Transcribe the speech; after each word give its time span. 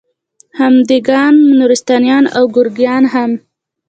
هم 0.59 0.73
دېګان، 0.89 1.35
نورستاني 1.59 2.09
او 2.37 2.43
ګوریان 2.55 3.03
هم 3.13 3.31